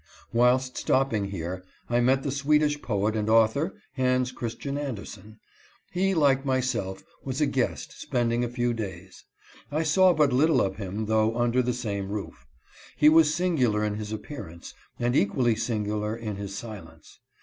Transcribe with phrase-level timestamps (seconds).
[0.33, 5.37] Whilst stopping here, I met the Swedish poet and author— Hans Christian Andersen.
[5.93, 5.93] GEORGE COMBE.
[5.93, 9.23] 299 He, like myself, was a guest, spending a few days.
[9.71, 12.47] I saw but little of him though under the same roof.
[12.97, 17.19] He was singular in his appearance, and equally singular in his silence.